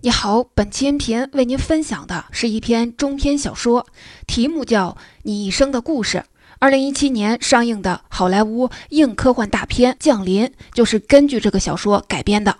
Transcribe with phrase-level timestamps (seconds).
[0.00, 3.84] 你好，本期音频为您分享的是一篇中篇小说，
[4.28, 4.90] 题目叫
[5.24, 6.18] 《你一生的故事》。
[6.60, 12.52] 二零一七年上映的好莱坞硬科幻大片《降临》就是根据这个小说改编的。《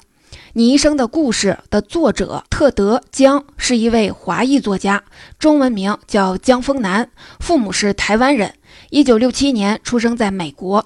[0.54, 5.04] 你一生的故事》的作者特德·江是一位华裔作家，
[5.38, 7.08] 中文名叫江丰南，
[7.38, 8.52] 父母是台湾人，
[8.90, 10.84] 一九六七年出生在美国。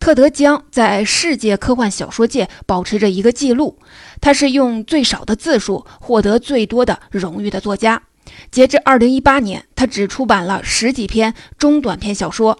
[0.00, 3.78] 特德·江在世界科幻小说界保持着一个记录，
[4.20, 8.02] 他是用最少的字数获得最多的荣誉的作家。
[8.50, 12.58] 截至二零一八年，他只出版了十几篇中短篇小说，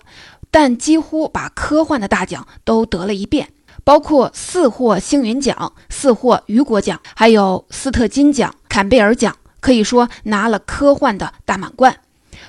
[0.51, 3.51] 但几乎把科幻的大奖都得了一遍，
[3.85, 12.01] 包括四获星云奖、四获雨果奖，还有斯特金奖、坎贝尔奖，可以说拿了科幻的大满贯。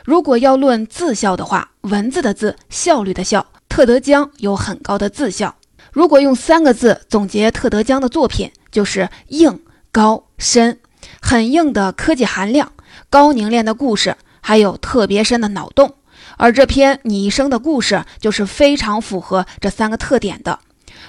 [0.03, 3.45] 如果要论字效的话，文字的字，效率的效。
[3.69, 5.55] 特德·江有很高的自效。
[5.93, 10.79] 如果用三个字总结特德·江的作品，就是硬、高、深。
[11.21, 12.73] 很硬的科技含量，
[13.09, 15.95] 高凝练的故事，还有特别深的脑洞。
[16.37, 20.59] 而这篇《你一生的故事》就是非常符合这三个特点的。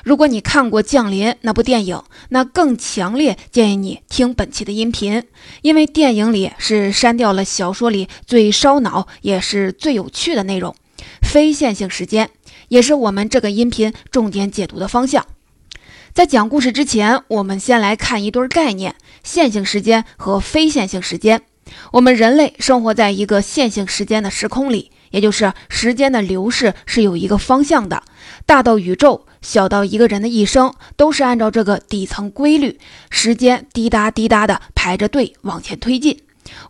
[0.05, 5.25] 如果你看过《降临》那部电影，那更强烈建议你听本期的音频，
[5.63, 10.75] 因为电影里是删掉了小说里最烧脑也是最有趣的内容——
[11.23, 12.31] 非线性时间。
[12.71, 15.27] 也是我们这个音频重点解读的方向。
[16.15, 21.43] 在讲故事之前，我们先来看一对概念：线性时间和非线性时间。
[21.93, 28.05] 我们人类生活在一个线性时间的时空里，也就是时间的流逝是有一个方向的。
[28.47, 32.79] 大到宇宙，小到一个人的一生，都是按照这个底层规律，
[33.11, 36.21] 时间滴答滴答的排着队往前推进。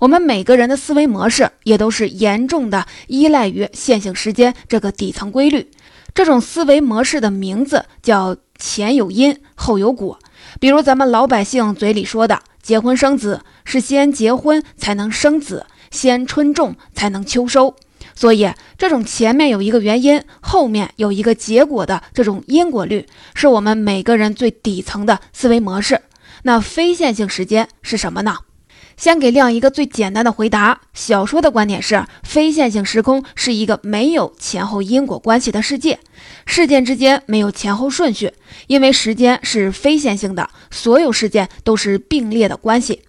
[0.00, 5.70] 我们每个人的思维模式也都是严重的依赖于线性时间这个底层规律。
[6.14, 10.18] 这种思维模式的名字叫前有因后有果。
[10.58, 17.76] 比如咱们老百姓嘴里说的，结婚生子是先结婚才能生子，先春种才能秋收。
[18.14, 26.02] 所以，这种前面有一个原因，后面有一个结果的这种因果律，是我们每个人最底层的思维模式。
[26.42, 28.38] 那非线性时间是什么呢？
[29.00, 35.98] 先给亮一个最简单的回答：小说的观点是，非线性时空是一个没有前后因果关系的世界，
[36.44, 38.30] 事件之间没有前后顺序，
[38.66, 43.00] 因为时间是非线性的，所有事件都是并列的关系。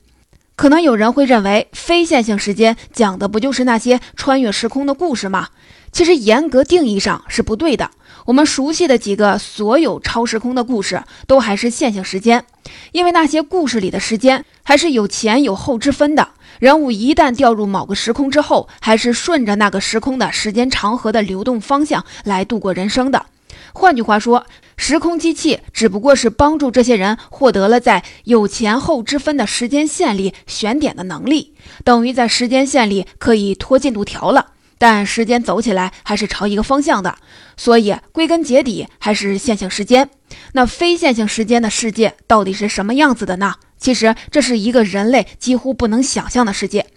[0.55, 5.49] 可能有人会认为，非线性时间讲的不就是那些穿越时空的故事吗？
[5.91, 7.91] 其实严格定义上是不对的。
[8.25, 12.45] 我们熟悉的几个所有超时空的故事，都还是线性时间，
[12.91, 16.29] 因为那些故事里的时间还是有前有后之分的。
[16.59, 23.25] 人物一旦掉入某个时空之后，还是顺着那个时空的时间长河的流动方向来度过人生的。
[23.73, 24.45] 换句话说，
[24.77, 34.51] 时空机器只不过是帮助这些人获得了在有前后之分的时间线里选点的能力，等于在时间线里可以拖进度条了。
[34.81, 37.15] 但时间走起来还是朝一个方向的，
[37.55, 40.09] 所以归根结底还是线性时间。
[40.53, 43.53] 那非线性时间的世界到底是什么样子的呢？
[43.77, 46.87] 其实这是一个人类几乎不能想象的世界。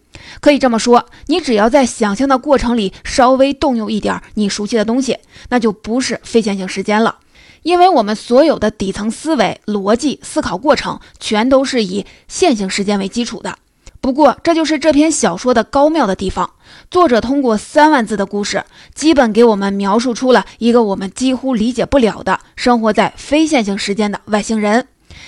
[0.41, 5.19] 可以这么说，你只要在想象的过程里稍微动用一点你熟悉的东西，
[5.51, 7.19] 那就不是非线性时间了。
[7.65, 13.59] 因为我们所有的底层思维、逻辑、思考过程，全都是以线性时间为基础的。
[14.01, 16.54] 不过，这就是这篇小说的高妙的地方。
[16.91, 18.65] 作者通过三万字的故事，
[18.95, 24.87] 基本给我们描述出了一个我们几乎理解不了的生活在非线性时间的外星人。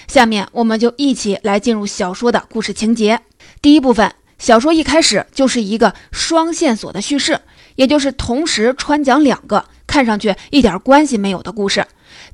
[0.09, 3.21] 下面，我们就一起来进入小说的故事情节。
[3.61, 7.41] 第一部分，小说一开始就是一个双线索的叙事，
[7.75, 11.84] 也就是同时穿讲两个看上去一点关系没有的故事。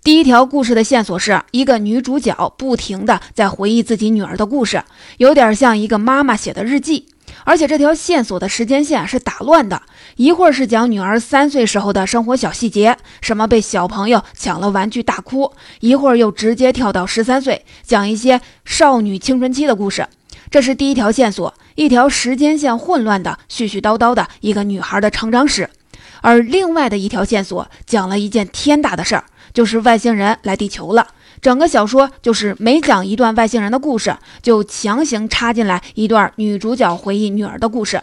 [0.02, 4.82] 第一条故事的线索是一个女主角不停地在回忆自己女儿的故事，
[5.18, 7.06] 有点像一个妈妈写的日记。
[7.44, 9.82] 而且这条线索的时间线是打乱的，
[10.16, 20.06] 一会儿是讲女儿三岁时候的生活小细节，什么被小朋友抢了玩具大哭；一会儿又直接跳到十三岁，讲一些少女青春期的故事。
[20.50, 25.68] 这是第一条线索，一条时间线混乱的、絮絮叨叨的一个女孩的成长史。
[26.20, 29.24] 而另外的一条线索讲了一件天大的事儿。
[29.52, 31.08] 就是外星人来地球了，
[31.42, 38.00] 整个小说就是每讲一段外星人的故事，就强行插进来一段女主角回忆女儿的故事，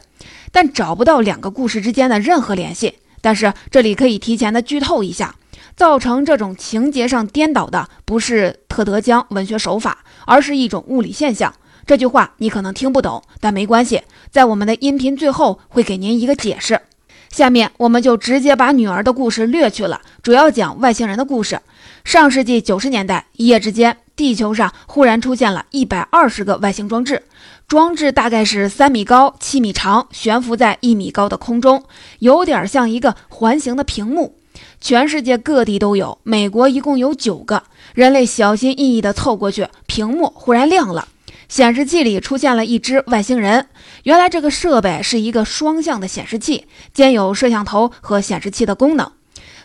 [0.51, 2.95] 但找不到两个故事之间的任何联系。
[3.21, 5.35] 但是这里可以提前的剧透一下，
[5.77, 11.53] 造成这种情节上颠倒的不是特德·江文学手法，而是一种物理现象。
[11.85, 16.81] 这句话你可能听不懂，但没关系，在我们的音频最后会给您一个解释。
[17.29, 21.61] 下面我们就直接把女儿的故事略去了，主要讲外星人的故事。
[22.03, 27.23] 上世纪九十年代，一夜之间，地球上忽然出现了一百二十个外星装置，
[27.67, 31.83] 装置大概是三米高、七米长，悬浮在一米高的空中，
[32.19, 34.35] 有点像一个环形的屏幕。
[34.81, 37.63] 全世界各地都有，美国一共有九个。
[37.93, 41.07] 人类小心翼翼地凑过去，屏幕忽然亮了，
[41.47, 43.67] 显示器里出现了一只外星人。
[44.03, 49.11] 原来这个设备是一个双向的显示器，兼有摄像头和显示器的功能。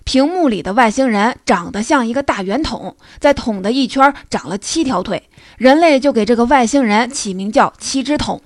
[0.04, 8.42] 屏幕里的外星人长得像一个大圆筒，在筒的一圈长了七条腿，人类就给这个外星人起名叫七只桶。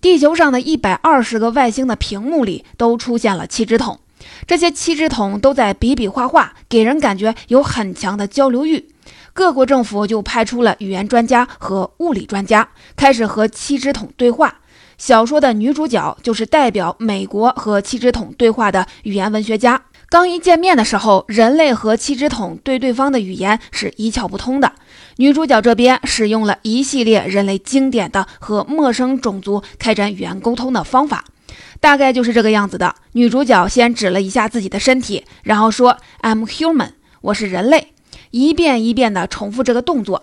[0.00, 3.98] 地球上的一百二十个外星的屏幕里都出现了七只桶。
[4.46, 8.88] 这些七只桶都在比比划划，给人感觉有很强的交流欲。
[9.32, 14.60] 各国政府就派出了语言专家和物理专家，开始和七只桶对话。
[14.96, 19.82] 小说的女主角就是代表美国和七只桶对话的语言文学家。
[20.14, 24.72] 刚一见面的时候，人类和七只桶对对方的语言是一窍不通的。
[25.16, 31.24] 女主角这边使用了一系列人类经典的和陌生种族开展语言沟通的方法。
[31.80, 32.94] 大概就是这个样子的。
[33.14, 36.90] 女主角先指了一下自己的身体，然后说：“I'm human，
[37.20, 37.88] 我是人类。”
[38.30, 40.22] 一遍一遍地重复这个动作，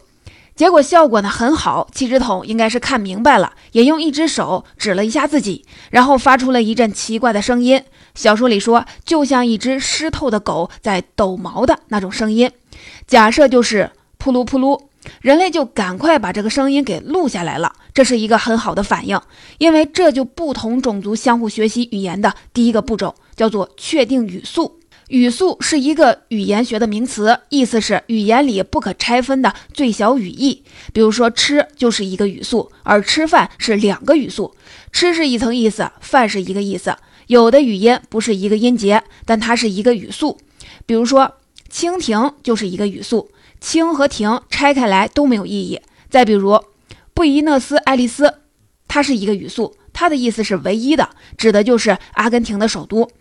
[0.56, 1.88] 结果效果呢很好。
[1.94, 7.84] 七只桶应该是看明白了，也用一只手指了一下自己，然后发出了一阵奇怪的声音。
[8.16, 12.52] 小说里说，就像一只湿透的狗在抖毛的那种声音。
[13.08, 14.82] 假设就是扑噜扑噜。
[15.20, 19.20] 人类就赶快把这个声音给录下来了，这是一个很好的反应，
[19.58, 24.80] 因为这就不同种族相互学习语言的第一个步骤，叫做确定语速。
[25.12, 30.64] 语速是一个语言学的名词，意思是语言里不可拆分的最小语义。
[30.94, 34.56] 比如说，吃就是一个语速，而吃饭是两个语速。
[34.94, 36.96] 吃是一层意思，饭是一个意思。
[37.28, 40.38] 有的语音不是一个音节，但它是一个语速。
[40.86, 41.34] 比如说，
[41.70, 43.32] 蜻蜓就是一个语速。
[43.62, 45.82] 蜻和蜓拆开来都没有意义。
[46.10, 46.58] 再比如，
[47.14, 48.36] 布宜诺斯艾利斯，
[48.88, 53.12] 它是一个语速，它的意思是唯一的，指的就是阿根廷的首都。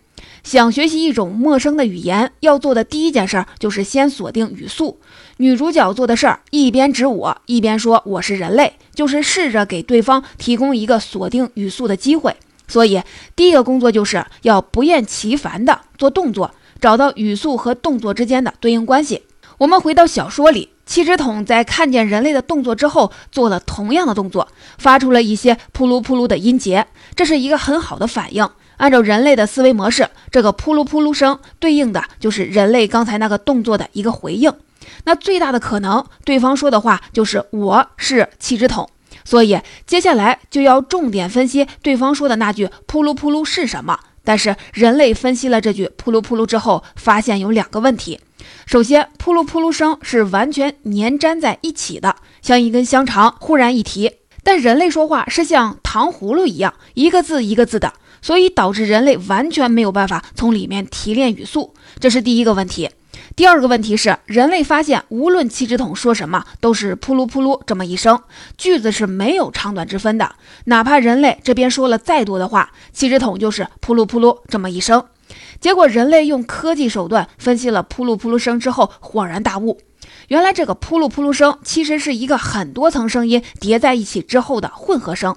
[0.43, 4.99] 想学习一种陌生的语言，要做的第一件事儿就是先锁定语速。
[5.37, 12.35] 女主角做的事儿，一边指我，一边说我是人类，就是试着给对方提供一个锁定语速的机会。
[12.67, 13.01] 所以，
[13.35, 19.23] 第一个工作就是要不厌其烦地做动作，找到语速和动作之间的对应关系。
[19.57, 24.47] 我们回到小说里，七只桶在看见人类的动作之后，做了同样的动作，
[24.77, 28.49] 发出了一些扑噜扑噜的音节，这是一个很好的反应。
[28.81, 34.51] 按照人类的思维模式，这个扑噜扑噜声对应的就是人类刚才那个动作的一个回应。
[35.03, 38.89] 那最大的可能，对方说的话就是我是气质桶，
[39.23, 43.99] 所以接下来就要重点分析对方说的那句扑噜扑噜是什么。
[44.23, 48.19] 但是人类分析了这句扑噜扑噜之后，发现有两个问题。
[48.65, 54.09] 首先，扑噜扑噜声是完全粘粘在一起的，像一根香肠忽然一提；
[54.43, 62.89] 但人类说话是像糖葫芦一样，一个字一个字的，所以导致人类完全没有办法从里面提炼语速，这是第一个问题。
[63.35, 68.21] 第二个问题是，人类发现无论七只桶说什么，都是扑噜扑噜这么一声，
[68.57, 70.35] 句子是没有长短之分的，
[70.65, 75.05] 哪怕人类这边说了再多的话，七只桶就是扑噜扑噜这么一声。
[75.61, 79.79] 结果，人类用科技手段分析了扑噜扑噜声之后，恍然大悟，
[80.27, 85.35] 原来这个扑噜扑噜声其实是一个很多层声音叠在一起之后的混合声。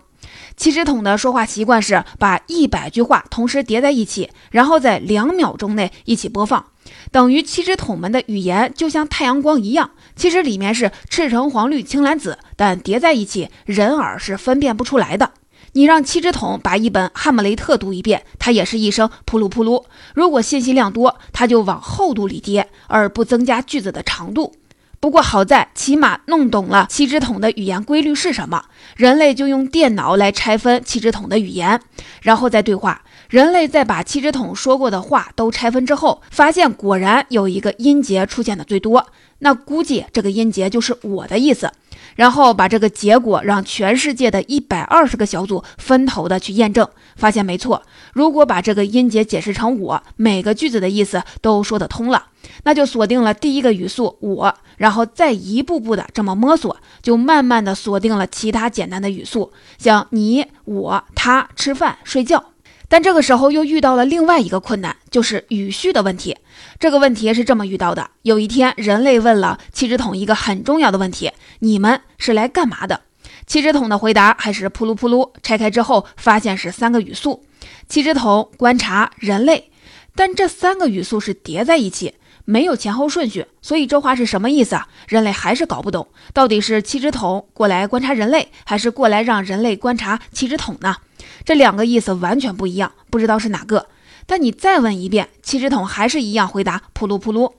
[0.57, 6.64] 七只桶的说话习惯是把一百句话同时叠在一起，然后在两秒钟内一起播放，
[7.11, 15.33] 等于七只桶们的语言就像太阳光一样，其实里面是赤橙黄绿青蓝紫，但叠在一起，人耳是分辨不出来的。
[15.76, 19.85] 你让七只桶把一本《哈姆雷特》读一遍，它也是一声扑噜扑噜。
[20.14, 24.55] 如果信息量多，它就往厚度里叠，而不增加句子的长度。
[25.04, 28.64] 不过好在，起码弄懂了七只桶的语言规律是什么。
[28.96, 31.78] 人类就用电脑来拆分七只桶的语言，
[32.23, 33.02] 然后再对话。
[33.28, 39.06] 人类在把七只桶说过的话都拆分之后，发现果然有一个音节出现的最多。
[39.40, 41.70] 那估计这个音节就是我的意思。
[42.16, 47.82] 然后把这个结果让全世界的一百二十个小组分头的去验证，发现没错。
[48.14, 52.28] 如果把这个音节解释成我，每个句子的意思都说得通了，
[52.64, 62.52] 那就锁定了第一个语速我，然后再一步步的这么摸索，就慢慢的锁定了其他简单的语速，像你、我、他、吃饭、睡觉。
[62.87, 66.37] 但这个时候又遇到了另外一个困难，就是语序的问题。
[66.78, 73.00] 这个问题是这么遇到的：有一天，人类问了七只桶一个很重要的问题：“你们是来干嘛的？”
[73.47, 75.33] 七只桶的回答还是扑噜扑噜。
[75.42, 77.44] 拆开之后，发现是三个语速。
[77.88, 79.71] 七只桶观察人类，
[80.14, 82.14] 但这三个语速是叠在一起，
[82.45, 83.47] 没有前后顺序。
[83.63, 84.89] 所以这话是什么意思啊？
[85.09, 90.97] 人类还是搞不懂，到底是七只桶过来观察人类，还是过来让人类观察七只桶呢？
[91.45, 93.87] 这两个意思完全不一样，不知道是哪个。
[94.27, 97.53] 但你再问一遍，七只桶还是一样回答：扑噜扑噜。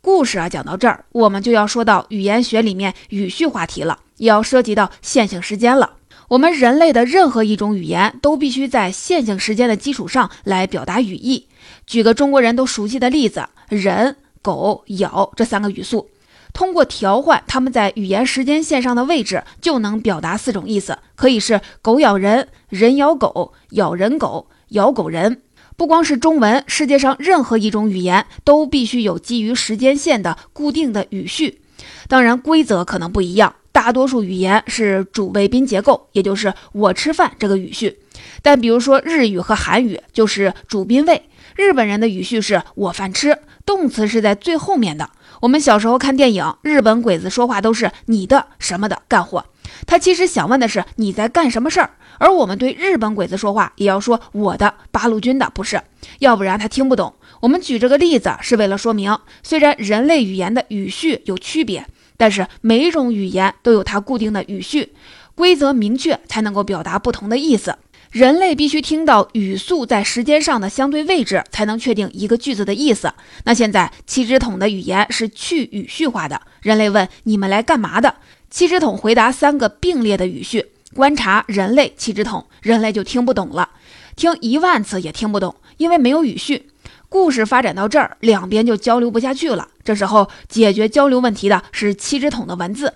[0.00, 5.98] 故事啊，讲到这儿，我们就要说到语言学里面语序话题了，也要涉及到线性时间了。
[6.30, 11.48] 我们人类的任何一种语言都必须在线性时间的基础上来表达语义。
[11.88, 16.08] 举个中国人都熟悉的例子：人、狗、咬这三个语速，
[16.52, 25.42] 通过调换它们在语言时间线上的位置，就能表达四种意思，可以是狗咬人、人咬狗、咬人狗、咬狗人。
[25.76, 31.60] 不光是中文，世界上任何一种语言都必须有基于时间线的固定的语序，
[32.06, 33.56] 当然规则可能不一样。
[33.72, 37.98] 大多数语言是主谓宾结构，也就是我吃饭这个语序。
[38.42, 41.22] 但比如说日语和韩语就是主宾谓。
[41.56, 43.36] 日本人的语序是我饭吃，
[43.66, 45.10] 动词是在最后面的。
[45.40, 49.44] 我们小时候看电影，日本鬼子说话都是你的什么的干活，
[49.86, 51.90] 他其实想问的是你在干什么事儿。
[52.18, 55.80] 而我们对日本鬼子说话，也要说我的八路军的，不是，
[56.20, 57.14] 要不然他听不懂。
[57.40, 61.86] 我们举这个例子是为了说明，虽然人类语言的语序有区别，
[62.20, 64.92] 但是每一种语言都有它固定的语序，
[65.34, 67.78] 规则明确才能够表达不同的意思。
[68.10, 73.10] 人类必须听到语速在时间上的相对位置，才能确定一个句子的意思。
[73.44, 78.16] 那现在七只桶的语言是去语序化的，人类问你们来干嘛的？
[78.50, 80.66] 七只桶回答三个并列的语序。
[80.92, 83.70] 观察人类七只桶，人类就听不懂了，
[84.14, 86.69] 听一万次也听不懂，因为没有语序。
[87.10, 89.66] 故事发展到这儿，两边就交流不下去了。
[89.82, 92.94] 这时候解决交流问题的是七只桶的文字。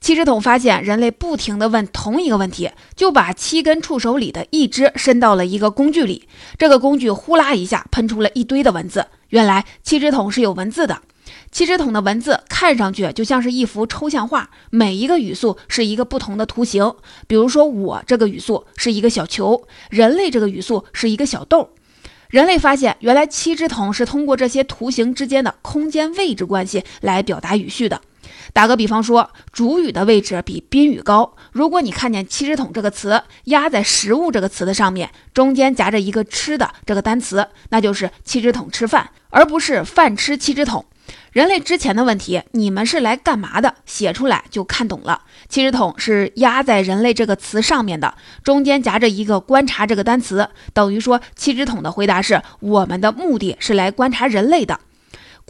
[0.00, 6.28] 七只桶发现人类不停地问同一个问题，就把七根触手里的一只伸到了一个工具里，
[6.58, 9.06] 这个工具呼啦一下喷出了一堆的文字。
[9.28, 11.00] 原来七只桶是有文字的。
[11.52, 16.92] 七只桶的文字看上去就像是一幅抽象画，每一个语速是一个不同的图形。
[17.28, 21.70] 比如说，我这个语速是一个小球，人类这个语速是一个小豆。
[22.32, 28.00] 人类发现，原来七只桶是通过这些图形之间的空间位置关系来表达语序的。
[28.54, 31.36] 打个比方说，主语的位置比宾语高。
[31.52, 40.86] 如果你看见“七只桶”这个词压在“食物”这个词的上面，中间夹着一个“吃”的这个单词，那就是七只桶吃饭，而不是饭吃七只桶。
[41.32, 43.74] 人类之前的问题，你们是来干嘛的？
[43.86, 45.22] 写出来就看懂了。
[45.48, 54.80] 七只桶是压在人类这个词上面的，中间夹着一个观察这个单词，等于说七只桶的回答是我们的目的是来观察人类的。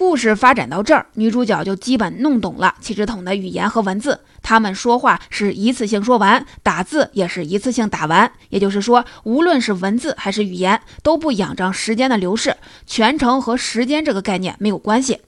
[0.02, 4.18] 故事发展到这儿，女主角就基本弄懂了七只桶的语言和文字。
[4.42, 8.30] 他们说话是一次性说完，打字也是一次性打完。
[8.48, 15.20] 也就是说，无论是文字还是语言，都不仰仗时间的流逝，全程和时间这个概念没有关系。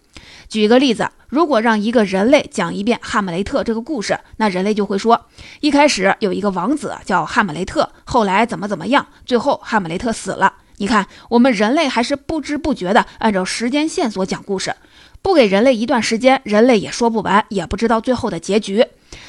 [0.49, 5.27] 举一个例子，如果让一个人类讲一遍《哈姆雷特》这个故事，那人类就会说：
[5.61, 10.53] 一开始有一个王子叫哈姆雷特，后来怎么怎么样，最后哈姆雷特死了。
[10.79, 14.75] 你看，我们人类还是不知不觉地按照时间线索讲故事，
[15.23, 18.87] 不给人类一段时间，人类也说不完，也不知道最后的结局。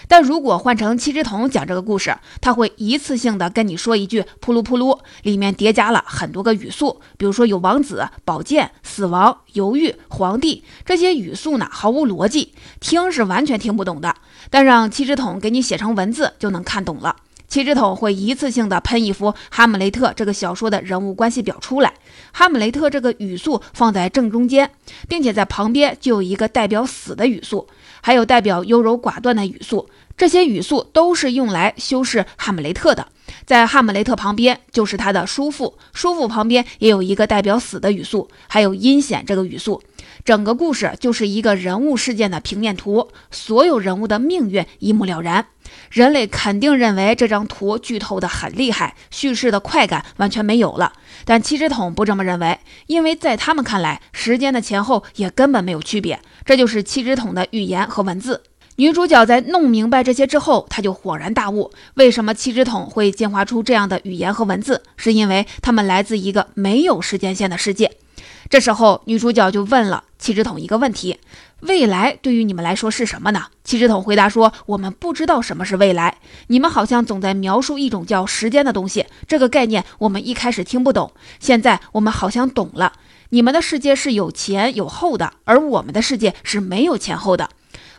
[0.07, 14.15] 但如果换成七只桶讲这个故事，他会一次性的跟你说一句“扑噜扑噜”，里面叠加了很多个语速，比如说有王子、宝剑、死亡、犹豫、皇帝这些语速呢，毫无逻辑，听是完全听不懂的。
[14.49, 17.15] 但让七只桶给你写成文字，就能看懂了。
[17.55, 21.93] 七只桶会一次性的喷一幅《哈姆雷特》这个小说的人物关系表出来，
[22.33, 24.69] 哈姆雷特这个语速放在正中间，
[25.07, 27.65] 并且在旁边就有一个代表死的语速。
[28.01, 33.07] 还有代表优柔寡断的语速，这些语速都是用来修饰哈姆雷特的。
[33.45, 39.81] 在哈姆雷特旁边就是他的叔父，叔父旁边也有一个代表死的语速，还有阴险这个语速。
[40.25, 45.46] 整个故事就是一个人物事件的平面图，所有人物的命运一目了然。
[45.91, 50.94] 人类肯定认为这张图剧透的很厉害，叙事的快感完全没有了。
[51.25, 56.20] 但七只桶不这么认为，因为在他们看来，时间的前后也根本没有区别。
[56.44, 58.41] 这就是七只桶的语言和文字。
[58.77, 64.82] 女主角在弄明白这些之后，她就恍然大悟：为什么七只桶会进化出这样的语言和文字？
[64.98, 67.91] 是因为它们来自一个没有时间线的世界。
[68.49, 71.19] 这时候，女主角就问了七只桶一个问题：
[71.61, 73.45] 未来对于你们来说是什么呢？
[73.63, 76.17] 七只桶回答说：我们不知道什么是未来。
[76.47, 82.93] 你们好像总在描述一种叫时间的东西，这个概念我们一开始听不懂，现在我们好像懂了。
[83.29, 87.49] 你们的世界是有前有后的，而我们的世界是没有前后的。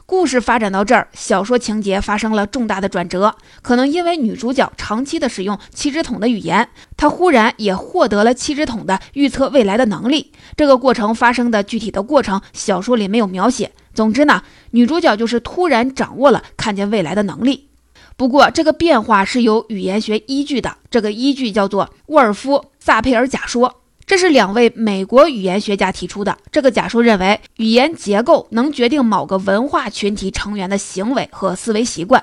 [0.08, 3.34] 故事发展到这儿，小说情节发生了重大的转折。
[3.60, 10.30] 可能因为女主角长期的使用七支筒的语言，她忽然也获得了七支筒的预测未来的能力。
[10.56, 13.72] 这个过程发生的具体的过程，小说里没有描写。
[13.94, 17.68] 总之呢，女主角就是突然掌握了看见未来的能力。
[18.16, 23.82] 不过，这个变化是有语言学依据的，这个依据叫做沃尔夫萨佩尔假说。
[24.06, 26.38] 这是两位美国语言学家提出的。
[26.52, 32.22] 这个假说认为，语言结构能决定某个文化群体成员的行为和思维习惯。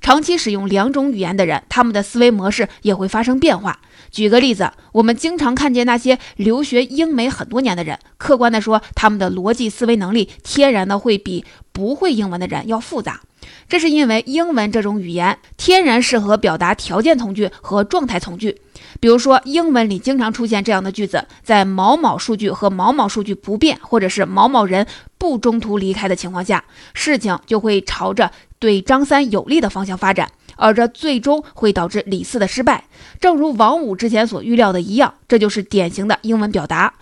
[0.00, 3.80] 长期使用两种语言的人，他们的思维模式也会发生变化。
[4.12, 13.22] 举个例子，我们经常看见那些留学英美很多年的人，客观地说，他们的逻辑思维能力天然的会比不会英文的人要复杂。
[13.68, 18.60] 这是因为英文这种语言天然适合表达条件从句和状态从句。
[19.04, 24.86] 比如说，英文里经常出现这样的句子：在某某数据和某某数据不变，或者是某某人
[25.18, 32.84] 不中途离开的情况下，事情就会朝着对张三有利的方向发展，而这最终会导致李四的失败。
[33.20, 36.94] 正如王五之前所预料的一样，这就是典型的英文表达。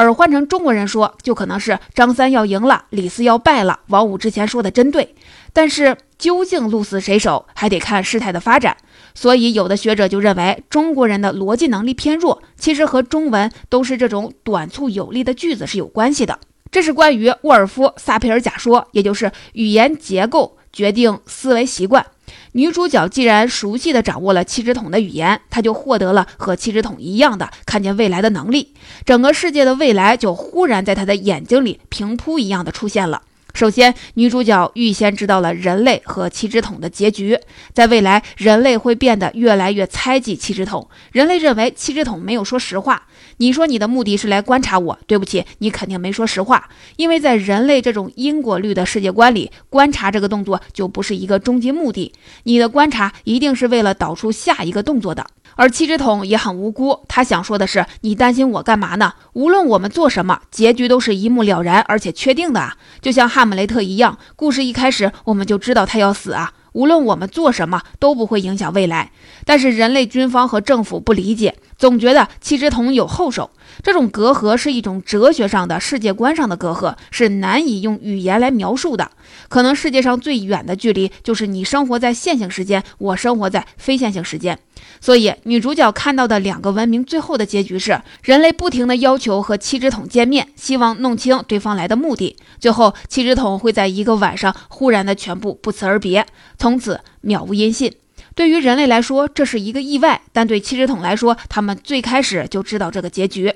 [0.00, 3.80] 而换成中国人说，就可能是张三要赢了，李四要败了。
[3.88, 5.14] 王五之前说的真对，
[5.52, 8.78] 但是究竟鹿死谁手，还得看事态的发展。
[9.14, 16.38] 所以有的学者就认为，中国人的逻辑能力偏弱，其实和中文都是这种短促有力的句子是有关系的。
[16.70, 22.06] 这是关于沃尔夫萨佩尔假说，也就是语言结构决定思维习惯。
[22.52, 28.72] 女主角既然熟悉地掌握了七支筒的语言，她就获得了和七支筒一样的看见未来的能力。
[29.04, 33.22] 整个世界的未来就忽然在她的眼睛里平铺一样的出现了。
[33.52, 37.36] 首先，女主角预先知道了人类和七支筒的结局。
[37.74, 40.88] 在未来，人类会变得越来越猜忌七支筒。
[41.10, 43.08] 人类认为七支筒没有说实话。
[43.40, 46.68] 你说你的目的是来观察我，对不起，你肯定没说实话。
[46.96, 52.12] 因为在人类这种因果律的世界观里，观察这个动作就不是一个终极目的。
[52.42, 55.24] 你的观察一定是为了导出下一个动作的。
[55.56, 59.14] 而七支筒也很无辜，他想说的是：你担心我干嘛呢？
[59.32, 62.76] 无论我们做什么，结局都是一目了然而且确定的啊！
[63.00, 66.52] 就像哈姆雷特一样，故事一开始我们就知道他要死啊。
[66.72, 69.10] 无论我们做什么都不会影响未来，
[69.44, 73.50] 但是人类军方和政府不理解，总觉得七支筒有后手。
[73.82, 79.10] 这种隔阂是一种哲学上的世界观上的隔阂，是难以用语言来描述的。
[79.48, 84.58] 可能世界上最远的距离就是你生活在线性时间，我生活在非线性时间。
[85.00, 92.36] 所以，女主角看到的两个文明最后的结局是，人类不停地要求和七支筒见面，希望弄清对方来的目的。
[92.58, 96.26] 最后，七支筒会在一个晚上忽然的全部不辞而别，
[96.58, 97.92] 从此渺无音信。
[98.34, 103.52] 对于人类来说，这是一个意外；但对七支筒来说，他们最开始就知道这个结局。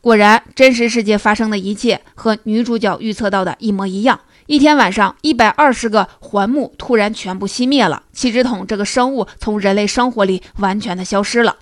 [0.00, 4.20] 果然，真实世界发生的一切和女主角预测到的一模一样。
[4.46, 11.56] 一天晚上，一百二十个环木突然全部熄灭了，七支筒这个生物从人类生活里完全的消失了。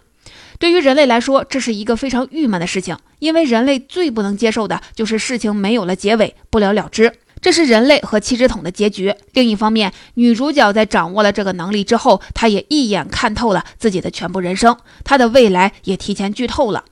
[0.58, 7.12] 对于人类来说，这是一个非常郁闷的事情，因为人类最不能接受的就是事情没有了结尾，不了了之。
[7.42, 9.14] 这是人类和七支筒的结局。
[9.32, 16.84] 另一方面，女主角在掌握了这个能力之后，她也一眼看透了自己的全部人生，她的未来也提前剧透了。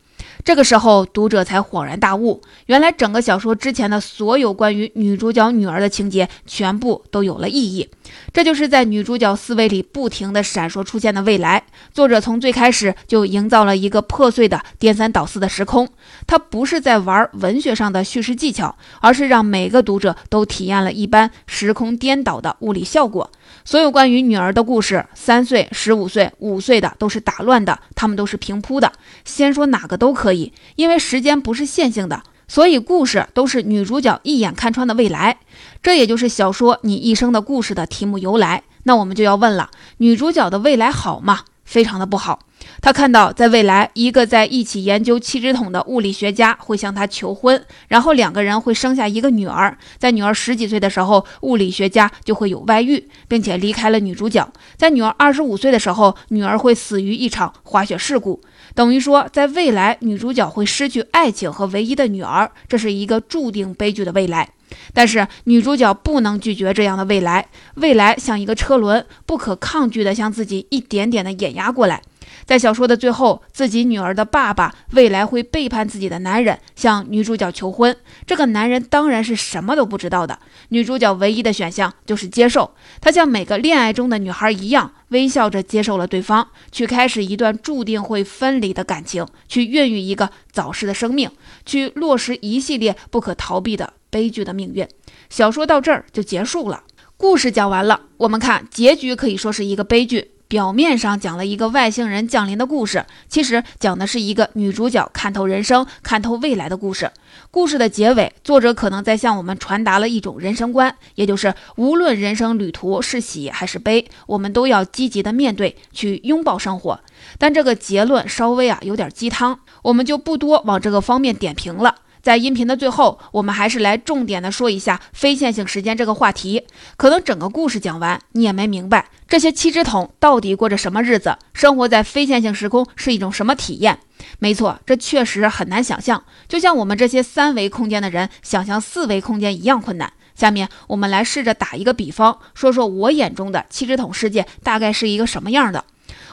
[0.45, 7.89] 这个时候，读者才恍然大悟，原来整个小说之前的所有关于女主角女儿的情节，全部都有了意义。
[8.33, 11.65] 这就是在女主角思维里不停的闪烁出现的未来。
[11.93, 15.87] 作者从最开始就营造了一个破碎的颠三倒四的时空，
[16.27, 23.31] 他不是在玩文学上的叙事技巧，而是让每个读者都体验了一般时空颠倒的物理效果。
[23.65, 28.93] 所有关于女儿的故事，三岁、十五岁、五岁的都是打乱的，他们都是平铺的。
[29.25, 32.23] 先说哪个都可以，因为时间不是线性的。
[32.51, 35.39] 所以故事都是女主角一眼看穿的未来，
[35.83, 38.63] 这也就是小说《你一生的故事》的题目由来。
[38.85, 41.41] 那我们就要问了：女主角的未来好吗？
[41.67, 42.39] 非常的不好。
[42.81, 49.77] 他看到在未来，一个在一起研究七支筒的物理学家会向她求婚，然后两个人会生下一个女儿。
[49.99, 54.49] 在女儿十几岁的时候，物理学家就会有外遇，并且离开了女主角。
[54.77, 58.41] 在女儿二十五岁的时候，女儿会死于一场滑雪事故。
[58.75, 64.49] 等于说，在未来，女主角会失去爱情和唯一的女儿，这是一个注定悲剧的未来。
[64.95, 72.03] 但是女主角不能拒绝这样的未来，未来像一个车轮，不可抗拒地向自己一点点地碾压过来。
[72.45, 77.97] 在小说的最后，自己女儿的爸爸未来会背叛自己的男人，向女主角求婚。
[78.27, 80.39] 这个男人当然是什么都不知道的。
[80.71, 82.75] 女主角唯一的选项就是接受。
[83.01, 91.31] 她像每个恋爱中的女孩一样，微笑着接受了对方，去开始一段注定会分离的感情，去孕育一个早逝的生命，
[91.67, 94.87] 去落实一系列不可逃避的悲剧的命运。
[95.29, 96.85] 小说到这儿就结束了。
[97.17, 100.31] 故事讲完了，我们看结局可以说是一个悲剧。
[100.49, 107.11] 表面上讲了一个外星人降临的故事，其实讲的是一个女主角看透人生、看透未来的故事。
[107.51, 116.99] 故事的结尾，作者可能在向我们传达了一种人生观，也就是无论人生旅途是喜还是悲，我们都要积极的面对，去拥抱生活。
[117.37, 121.97] 但这个结论稍微啊有点鸡汤，我们就不多往这个方面点评了。
[122.23, 126.65] 在音频的最后，我们还是来重点的说一下非线性时间这个话题。
[126.97, 133.99] 可能整个故事讲完，你也没明白这些七只桶到底过着什么日子，生活在非线性时空是一种什么体验。
[134.39, 140.13] 没错，这确实很难想象，就像我们这些三维空间的人想象四维空间一样困难。
[140.35, 145.85] 下面我们来试着打一个比方，说说我眼中的七只桶世界大概是一个什么样的。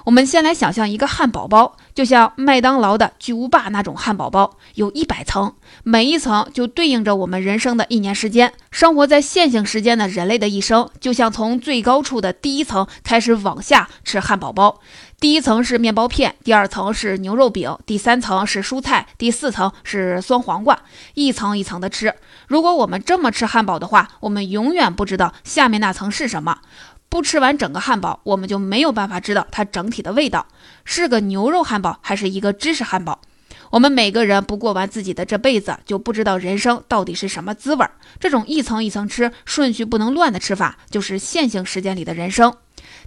[0.05, 8.53] 我们先来想象一个汉堡包，就像麦当劳的巨无霸那种汉堡包，有一百层，每一层就对应着我们人生的一年时间。
[8.69, 14.79] 生活在线性时间的人类的一生，就像从最高处的第一层开始往下吃汉堡包。
[15.19, 20.77] 第一层是面包片，第二层是牛肉饼，第三层是蔬菜，第四层是酸黄瓜，
[21.15, 22.13] 一层一层的吃。
[22.47, 26.59] 如果我们这么吃汉堡的话，我们永远不知道下面那层是什么。
[27.15, 30.47] 不吃完整个汉堡，我们就没有办法知道它整体的味道
[30.83, 33.21] 是个牛肉汉堡还是一个芝士汉堡。
[33.69, 37.91] 我们每个人不过完自己的这辈子，就不知道人生到底是什么滋味儿。
[38.19, 42.53] 这种一层一层吃、顺序不能乱的吃法，就是线性时间里的人生。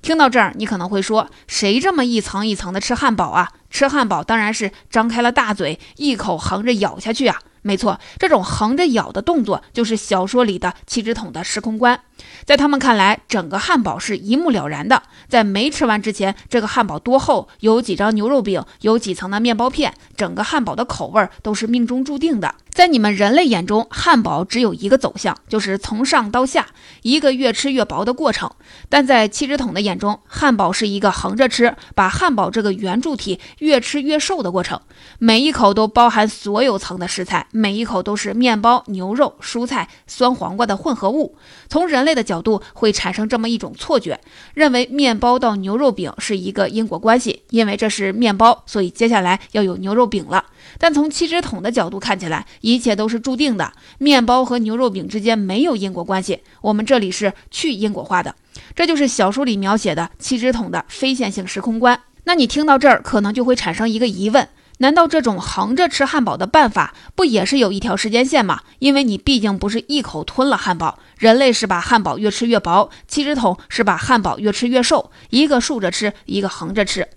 [0.01, 3.51] 听到这儿，你可能会说，谁这么一层一层的吃汉堡啊？
[3.68, 7.38] 吃汉堡当然是张开了大嘴，一口横着咬下去啊！
[7.69, 12.01] 没错，这种横着咬的动作就是小说里的七只桶的时空观。
[12.47, 15.03] 在他们看来，整个汉堡是一目了然的。
[15.29, 22.55] 在没吃完之前，这个汉堡多厚，有几张牛肉饼，有几层的面包片，整个汉堡的口味都是命中注定的。
[22.79, 26.69] 在你们人类眼中，汉堡只有一个走向，就是从上到下，
[27.03, 28.49] 一个越吃越薄的过程。
[28.88, 34.81] 但在七只桶的眼中，汉堡是一个横着吃，把汉堡这个圆柱体越吃越瘦的过程。
[35.19, 37.49] 每一口都包含所有层的食材。
[37.51, 41.37] 每一口都是面包、牛肉、蔬菜、酸黄瓜的混合物。
[41.69, 44.21] 从人类的角度，会产生这么一种错觉，
[44.55, 50.45] 认为面包到牛肉饼是一个因果关系，因为这是面包，所以接下来要有牛肉饼了。
[50.79, 56.41] 但从七只桶的角度看起来，一切都是注定的，面包和牛肉饼之间没有因果关系。
[56.62, 58.35] 我们这里是去因果化的，
[58.75, 62.01] 这就是小说里描写的七只桶的非线性时空观。
[62.25, 64.49] 那你听到这儿，可能就会产生一个疑问。
[64.81, 68.61] 难道这种横着吃汉堡的办法不也是有一条时间线吗？
[68.79, 77.09] 因为你毕竟不是一口吞了汉堡，人类是把汉堡越吃越薄，七只桶是把汉堡越吃越瘦，一个竖着吃，一个横着吃。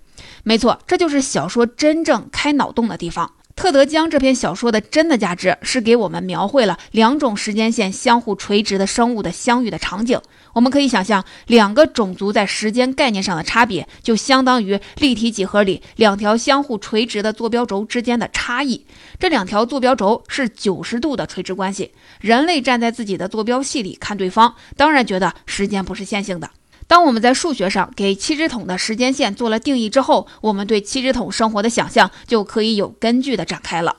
[0.42, 3.30] 没错，这就是小说真正开脑洞的地方。
[3.54, 10.20] 特德·江这篇小说的真的价值是给我们描绘了两种时间线相互垂直的生物的相遇的场景。
[10.54, 18.84] 我们可以想象，两个种族在时间概念上的差别，就相当于立体几何里两条相互垂直的坐标轴之间的差异。
[19.18, 21.92] 这两条坐标轴是九十度的垂直关系。
[22.20, 26.50] 人类站在自己的坐标系里看对方，当然觉得时间不是线性的。
[26.86, 33.96] 当我们在数学上给七只桶的时间线做了定义之后，我们对七只桶生活的想象就可以有根据的展开了。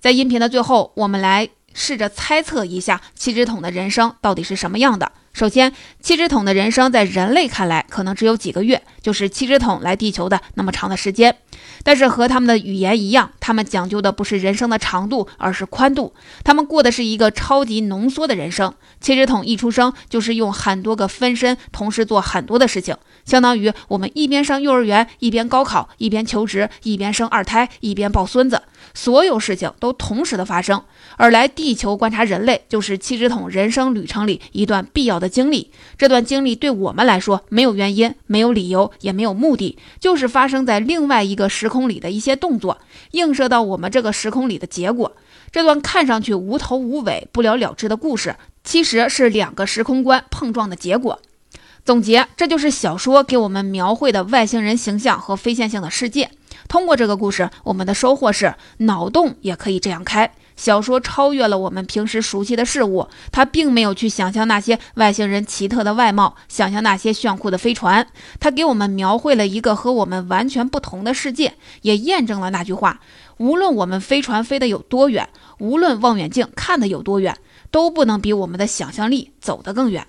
[0.00, 5.10] 在音频的最后，我们来试着猜测一下七只桶的人生到底是什么样的。
[5.32, 11.36] 首先，七只桶的人生在人类看来可能只有几个月，就是七只桶来地球的那么长的时间。
[11.88, 16.12] 但是和他们的语言一样，他们讲究的不是人生的长度，而是宽度。
[16.44, 18.74] 他们过的是一个超级浓缩的人生。
[19.00, 28.60] 切纸筒一出生就是用很多个分身同时做很多的事情，相当于我们一边上幼儿园，一边高考，一边求职，一边生二胎，一边抱孙子，
[28.94, 30.82] 所有事情都同时的发生。
[31.16, 35.28] 而来地球观察人类，就是七只桶人生旅程里一段必要的。
[35.28, 42.78] 经历这段经历对我们来说没有原因，没有理由，也没有目的，就是发生在另外一个时空里的一些动作，
[43.12, 45.16] 映射到我们这个时空里的结果。
[45.50, 51.20] 这段看上去无头无尾、不了了之的故事，其实是两个时空观碰撞的结果。
[51.84, 56.30] 总结，这就是小说给我们描绘的外星人形象和非线性的世界。
[56.68, 60.30] 通过这个故事，我们的收获是脑洞也可以这样开。
[60.54, 68.06] 小说超越了我们平时熟悉的事物，它并没有去想象那些外星人奇特的外貌，想象那些炫酷的飞船，
[68.40, 73.00] 它给我们描绘了一个和我们完全不同的世界，也验证了那句话：
[73.38, 75.28] 无论我们飞船飞得有多远，
[75.60, 77.38] 无论望远镜看得有多远，
[77.70, 80.04] 都不能比我们的想象力走得更远。